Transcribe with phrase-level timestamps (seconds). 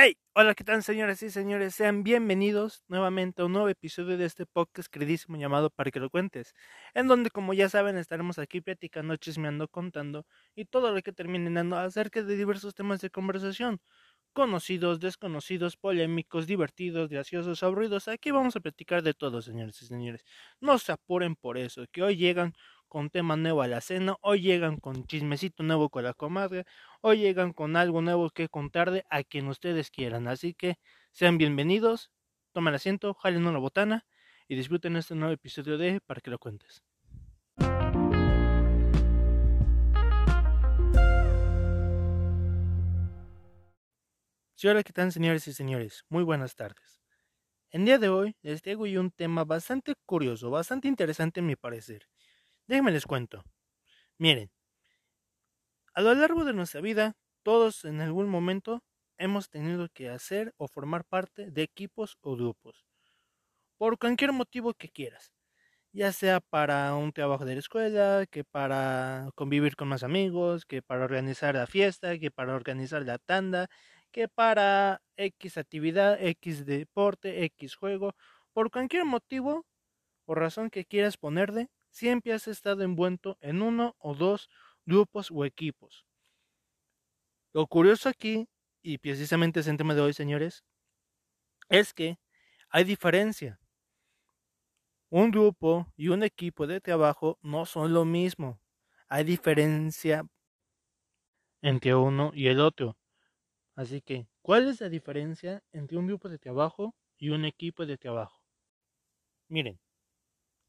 [0.00, 1.74] Hey, hola, ¿qué tal señoras y señores?
[1.74, 6.08] Sean bienvenidos nuevamente a un nuevo episodio de este podcast queridísimo llamado Para que lo
[6.08, 6.54] cuentes,
[6.94, 10.24] en donde como ya saben estaremos aquí platicando, chismeando, contando
[10.54, 13.80] y todo lo que termine dando acerca de diversos temas de conversación,
[14.32, 18.06] conocidos, desconocidos, polémicos, divertidos, graciosos, aburridos.
[18.06, 20.24] Aquí vamos a platicar de todo, señores y señores.
[20.60, 22.54] No se apuren por eso, que hoy llegan
[22.88, 26.64] con tema nuevo a la cena, hoy llegan con chismecito nuevo con la comadre,
[27.00, 30.26] hoy llegan con algo nuevo que contarle a quien ustedes quieran.
[30.26, 30.78] Así que
[31.12, 32.10] sean bienvenidos,
[32.52, 34.06] tomen asiento, jalen una botana
[34.48, 36.82] y disfruten este nuevo episodio de Para que lo cuentes.
[44.54, 46.04] Sí, hola, ¿qué tal, señores y señores?
[46.08, 47.00] Muy buenas tardes.
[47.70, 52.08] En día de hoy les traigo un tema bastante curioso, bastante interesante en mi parecer.
[52.68, 53.42] Déjenme les cuento.
[54.18, 54.50] Miren,
[55.94, 58.82] a lo largo de nuestra vida, todos en algún momento
[59.18, 62.86] hemos tenido que hacer o formar parte de equipos o grupos.
[63.78, 65.32] Por cualquier motivo que quieras.
[65.92, 70.82] Ya sea para un trabajo de la escuela, que para convivir con más amigos, que
[70.82, 73.68] para organizar la fiesta, que para organizar la tanda,
[74.12, 78.14] que para X actividad, X deporte, X juego.
[78.52, 79.66] Por cualquier motivo
[80.26, 84.48] o razón que quieras ponerle, siempre has estado envuelto en uno o dos
[84.86, 86.06] grupos o equipos.
[87.52, 88.48] Lo curioso aquí,
[88.80, 90.64] y precisamente es el tema de hoy, señores,
[91.70, 92.18] es que
[92.70, 93.58] hay diferencia.
[95.10, 98.58] Un grupo y un equipo de trabajo no son lo mismo.
[99.08, 100.24] Hay diferencia
[101.62, 102.96] entre uno y el otro.
[103.76, 107.98] Así que, ¿cuál es la diferencia entre un grupo de trabajo y un equipo de
[107.98, 108.42] trabajo?
[109.50, 109.78] Miren,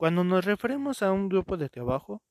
[0.00, 2.22] cuando nos referimos a un grupo de trabajo,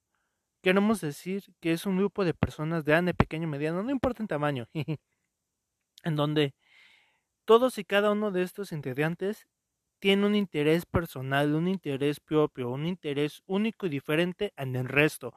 [0.64, 4.28] queremos decir que es un grupo de personas de grande, pequeño, mediano, no importa el
[4.28, 4.68] tamaño,
[6.04, 6.56] en donde
[7.46, 9.48] todos y cada uno de estos integrantes
[10.00, 15.36] tiene un interés personal, un interés propio, un interés único y diferente en el resto.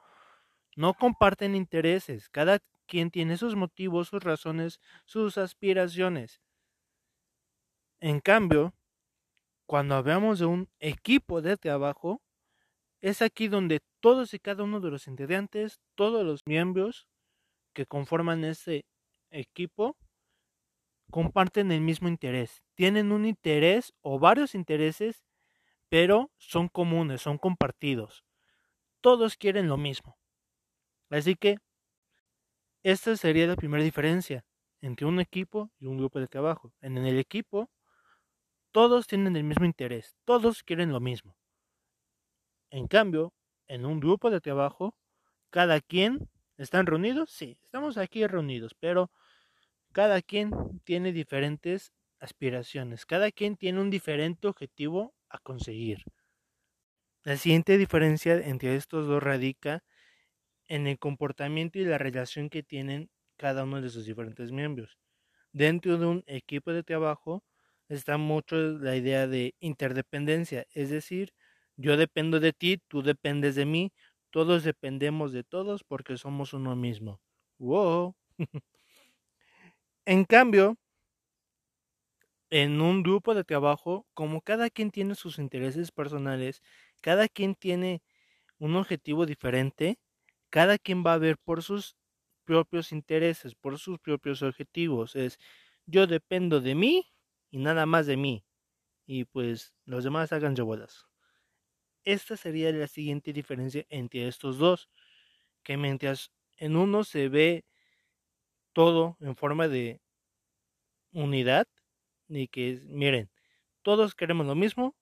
[0.75, 2.57] No comparten intereses, cada
[2.87, 6.41] quien tiene sus motivos, sus razones, sus aspiraciones.
[7.99, 8.73] En cambio,
[9.67, 12.22] cuando hablamos de un equipo de trabajo,
[13.03, 17.05] es aquí donde todos y cada uno de los integrantes, todos los miembros
[17.73, 18.85] que conforman ese
[19.29, 19.97] equipo,
[21.11, 22.63] comparten el mismo interés.
[22.75, 25.25] Tienen un interés o varios intereses,
[25.89, 28.23] pero son comunes, son compartidos.
[29.01, 30.17] Todos quieren lo mismo.
[31.09, 31.57] Así que
[32.83, 34.45] esta sería la primera diferencia
[34.79, 36.73] entre un equipo y un grupo de trabajo.
[36.79, 37.69] En el equipo
[38.71, 41.35] todos tienen el mismo interés, todos quieren lo mismo.
[42.73, 43.35] En cambio,
[43.67, 44.95] en un grupo de trabajo,
[45.51, 47.29] cada quien, ¿están reunidos?
[47.29, 49.11] Sí, estamos aquí reunidos, pero
[49.91, 50.49] cada quien
[50.83, 55.99] tiene diferentes aspiraciones, cada quien tiene un diferente objetivo a conseguir.
[57.23, 59.83] La siguiente diferencia entre estos dos radica
[60.67, 64.97] en el comportamiento y la relación que tienen cada uno de sus diferentes miembros.
[65.51, 67.43] Dentro de un equipo de trabajo,
[67.87, 71.35] está mucho la idea de interdependencia, es decir,
[71.77, 73.91] yo dependo de ti, tú dependes de mí,
[74.31, 77.21] todos dependemos de todos porque somos uno mismo.
[77.59, 78.15] Wow.
[80.05, 80.77] en cambio,
[82.49, 86.61] en un grupo de trabajo, como cada quien tiene sus intereses personales,
[87.01, 88.03] cada quien tiene
[88.59, 89.99] un objetivo diferente,
[90.51, 91.95] cada quien va a ver por sus
[92.45, 95.15] propios intereses, por sus propios objetivos.
[95.15, 95.39] Es
[95.87, 97.13] yo dependo de mí
[97.51, 98.45] y nada más de mí.
[99.07, 101.07] Y pues los demás hagan bolas.
[102.05, 104.89] Esta sería la siguiente diferencia entre estos dos,
[105.63, 107.63] que mientras en uno se ve
[108.75, 109.99] todo en forma de
[111.13, 111.67] unidad,
[112.27, 113.29] y que miren,
[113.83, 114.95] todos queremos lo mismo,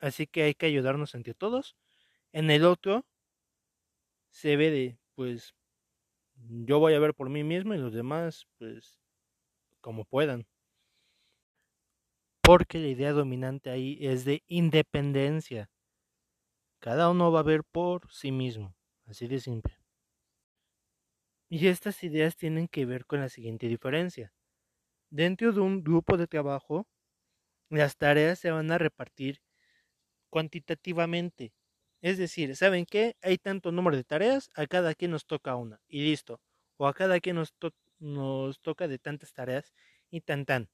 [0.00, 1.76] así que hay que ayudarnos entre todos.
[2.32, 3.04] En el otro
[4.30, 5.54] se ve de, pues,
[6.36, 9.00] yo voy a ver por mí mismo y los demás, pues,
[9.80, 10.46] como puedan
[12.44, 15.68] porque la idea dominante ahí es de independencia.
[16.84, 18.76] Cada uno va a ver por sí mismo,
[19.06, 19.74] así de simple.
[21.48, 24.34] Y estas ideas tienen que ver con la siguiente diferencia.
[25.08, 26.86] Dentro de un grupo de trabajo,
[27.70, 29.40] las tareas se van a repartir
[30.28, 31.54] cuantitativamente.
[32.02, 33.16] Es decir, ¿saben qué?
[33.22, 36.42] Hay tanto número de tareas, a cada quien nos toca una y listo.
[36.76, 37.54] O a cada quien nos,
[37.98, 39.72] nos toca de tantas tareas
[40.10, 40.68] y tan tan.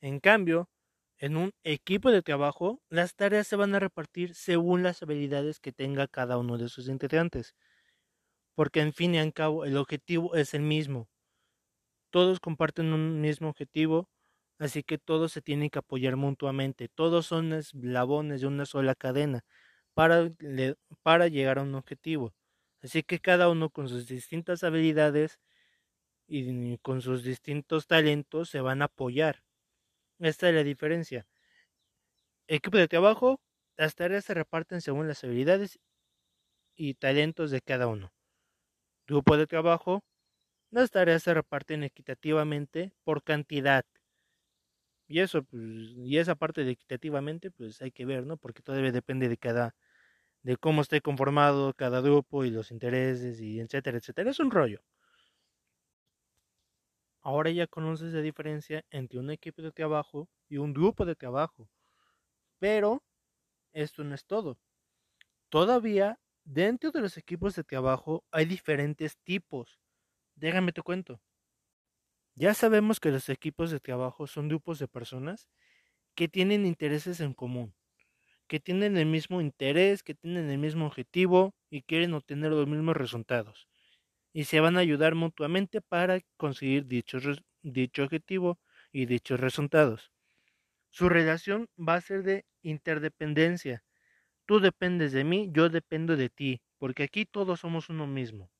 [0.00, 0.68] En cambio,
[1.20, 5.72] en un equipo de trabajo, las tareas se van a repartir según las habilidades que
[5.72, 7.54] tenga cada uno de sus integrantes.
[8.54, 11.08] Porque en fin y al cabo el objetivo es el mismo.
[12.10, 14.08] Todos comparten un mismo objetivo,
[14.58, 16.88] así que todos se tienen que apoyar mutuamente.
[16.88, 19.42] Todos son eslabones de una sola cadena
[19.94, 20.30] para,
[21.02, 22.34] para llegar a un objetivo.
[22.82, 25.38] Así que cada uno con sus distintas habilidades
[26.28, 29.42] y con sus distintos talentos se van a apoyar.
[30.20, 31.26] Esta es la diferencia.
[32.48, 33.40] Equipo de trabajo,
[33.78, 35.78] las tareas se reparten según las habilidades
[36.76, 38.12] y talentos de cada uno.
[39.08, 40.04] Grupo de trabajo,
[40.70, 43.84] las tareas se reparten equitativamente por cantidad.
[45.08, 45.60] Y eso, pues,
[45.96, 48.36] y esa parte de equitativamente, pues hay que ver, ¿no?
[48.36, 49.74] Porque todavía depende de cada,
[50.42, 54.30] de cómo esté conformado cada grupo y los intereses y etcétera, etcétera.
[54.30, 54.82] Es un rollo.
[57.22, 61.68] Ahora ya conoces la diferencia entre un equipo de trabajo y un grupo de trabajo.
[62.60, 63.02] Pero
[63.72, 64.58] esto no es todo.
[65.50, 69.80] Todavía dentro de los equipos de trabajo hay diferentes tipos.
[70.36, 71.20] Déjame te cuento.
[72.34, 75.48] Ya sabemos que los equipos de trabajo son grupos de personas
[76.16, 77.74] que tienen intereses en común,
[78.48, 82.96] que tienen el mismo interés, que tienen el mismo objetivo y quieren obtener los mismos
[82.98, 83.69] resultados
[84.32, 87.18] y se van a ayudar mutuamente para conseguir dicho,
[87.62, 88.58] dicho objetivo
[88.92, 90.12] y dichos resultados.
[90.90, 93.84] Su relación va a ser de interdependencia.
[94.46, 98.50] Tú dependes de mí, yo dependo de ti, porque aquí todos somos uno mismo.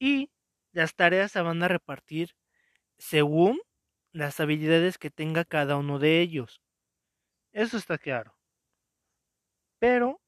[0.00, 0.30] Y
[0.72, 2.34] las tareas se van a repartir
[2.98, 3.60] según
[4.12, 6.62] las habilidades que tenga cada uno de ellos.
[7.52, 8.36] Eso está claro.
[9.80, 10.20] Pero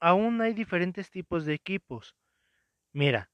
[0.00, 2.14] aún hay diferentes tipos de equipos.
[2.94, 3.28] Mira,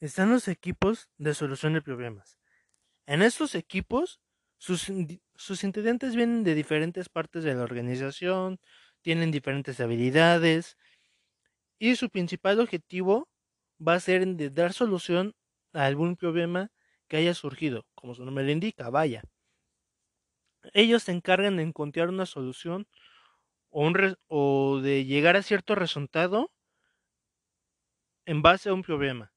[0.00, 2.38] están los equipos de solución de problemas.
[3.06, 4.20] En estos equipos,
[4.58, 4.90] sus,
[5.36, 8.60] sus integrantes vienen de diferentes partes de la organización,
[9.02, 10.76] tienen diferentes habilidades
[11.78, 13.28] y su principal objetivo
[13.86, 15.34] va a ser de dar solución
[15.72, 16.70] a algún problema
[17.08, 19.22] que haya surgido, como su nombre le indica, vaya.
[20.74, 22.86] Ellos se encargan de encontrar una solución
[23.70, 23.92] o,
[24.28, 26.50] o de llegar a cierto resultado
[28.26, 29.32] en base a un problema.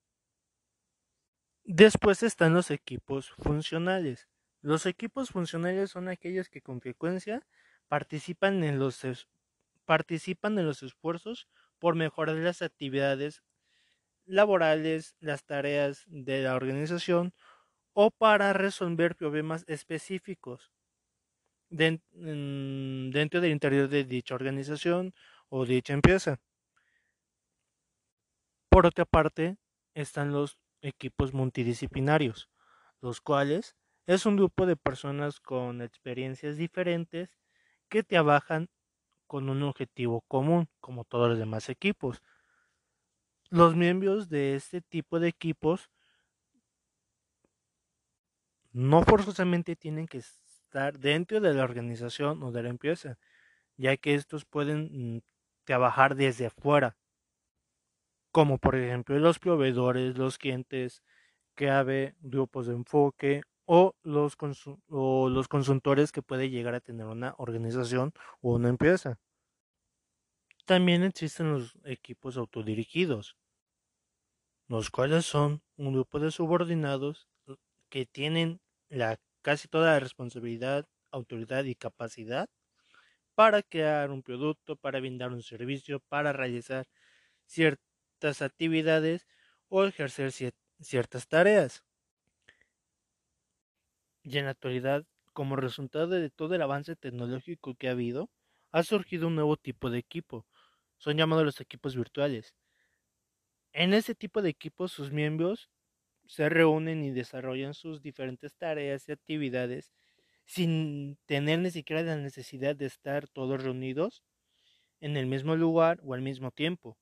[1.68, 4.28] Después están los equipos funcionales.
[4.62, 7.46] Los equipos funcionales son aquellos que con frecuencia
[7.88, 9.06] participan en los,
[9.86, 11.48] participan en los esfuerzos
[11.80, 13.44] por mejorar las actividades
[14.26, 17.34] laborales, las tareas de la organización
[17.94, 20.72] o para resolver problemas específicos
[21.70, 25.14] dentro del interior de dicha organización
[25.50, 26.40] o dicha empresa.
[28.76, 29.56] Por otra parte,
[29.94, 32.50] están los equipos multidisciplinarios,
[33.00, 33.74] los cuales
[34.06, 37.30] es un grupo de personas con experiencias diferentes
[37.88, 38.68] que trabajan
[39.28, 42.22] con un objetivo común, como todos los demás equipos.
[43.50, 45.90] Los miembros de este tipo de equipos
[48.74, 53.18] no forzosamente tienen que estar dentro de la organización o de la empresa,
[53.78, 55.22] ya que estos pueden mm,
[55.64, 56.98] trabajar desde afuera
[58.36, 61.02] como por ejemplo los proveedores, los clientes,
[61.56, 64.38] clave, grupos de enfoque o los,
[64.90, 69.20] los consultores que puede llegar a tener una organización o una empresa.
[70.68, 73.36] También existen los equipos autodirigidos,
[74.68, 77.28] los cuales son un grupo de subordinados
[77.90, 82.50] que tienen la, casi toda la responsabilidad, autoridad y capacidad
[83.36, 86.88] para crear un producto, para brindar un servicio, para realizar
[88.16, 89.28] ciertas actividades
[89.70, 90.32] o ejercer
[90.80, 91.84] ciertas tareas.
[94.24, 98.30] Y en la actualidad, como resultado de todo el avance tecnológico que ha habido,
[98.72, 100.46] ha surgido un nuevo tipo de equipo.
[100.98, 102.56] Son llamados los equipos virtuales.
[103.74, 105.70] En ese tipo de equipos sus miembros
[106.26, 109.94] se reúnen y desarrollan sus diferentes tareas y actividades
[110.46, 114.24] sin tener ni siquiera la necesidad de estar todos reunidos
[115.02, 116.98] en el mismo lugar o al mismo tiempo,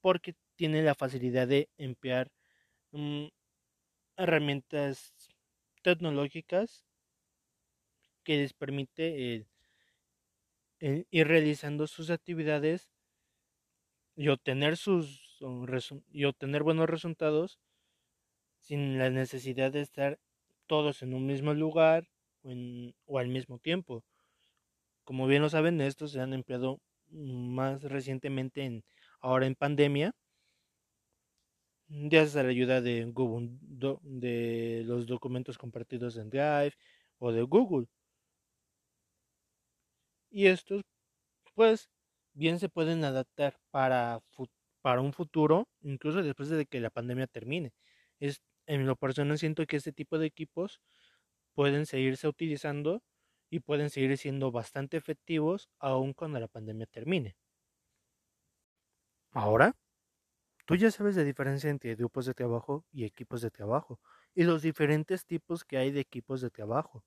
[0.00, 2.30] porque tiene la facilidad de emplear
[2.92, 3.26] mm,
[4.16, 5.14] herramientas
[5.82, 6.84] tecnológicas
[8.24, 9.46] que les permite
[11.10, 12.90] ir realizando sus actividades
[14.16, 15.22] y obtener sus
[16.10, 17.58] y obtener buenos resultados
[18.60, 20.18] sin la necesidad de estar
[20.66, 22.08] todos en un mismo lugar
[22.42, 22.52] o,
[23.06, 24.04] o al mismo tiempo.
[25.04, 28.84] Como bien lo saben, estos se han empleado más recientemente en
[29.20, 30.12] ahora en pandemia
[31.88, 36.74] gracias a la ayuda de Google, de los documentos compartidos en Drive
[37.18, 37.86] o de Google.
[40.30, 40.82] Y estos,
[41.54, 41.90] pues,
[42.34, 44.22] bien se pueden adaptar para,
[44.82, 47.72] para un futuro, incluso después de que la pandemia termine.
[48.20, 50.80] Es, en lo personal siento que este tipo de equipos
[51.54, 53.02] pueden seguirse utilizando
[53.50, 57.36] y pueden seguir siendo bastante efectivos aun cuando la pandemia termine.
[59.32, 59.72] Ahora,
[60.66, 64.00] tú ya sabes la diferencia entre grupos de trabajo y equipos de trabajo
[64.34, 67.04] y los diferentes tipos que hay de equipos de trabajo.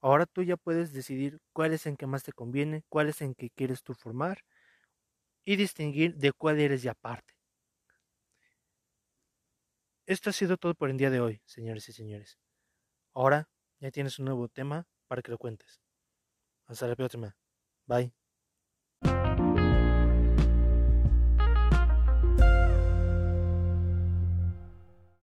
[0.00, 3.34] Ahora tú ya puedes decidir cuál es en que más te conviene, cuál es en
[3.34, 4.44] que quieres tú formar
[5.46, 7.32] y distinguir de cuál eres ya parte.
[10.06, 12.38] Esto ha sido todo por el día de hoy, señores y señores.
[13.14, 13.50] Ahora
[13.80, 15.80] ya tienes un nuevo tema para que lo cuentes.
[16.66, 17.36] Hasta la próxima.
[17.86, 18.23] Bye.